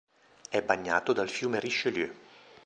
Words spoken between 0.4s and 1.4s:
È bagnato dal